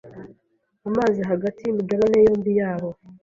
amazi 0.87 1.19
hagati 1.31 1.59
y'imigabane 1.63 2.17
yombi 2.25 2.51
yabo 2.59 2.89